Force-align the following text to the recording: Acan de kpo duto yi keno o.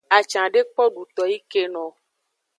Acan 0.17 0.47
de 0.53 0.59
kpo 0.71 0.83
duto 0.95 1.23
yi 1.31 1.37
keno 1.51 1.81
o. 1.87 1.89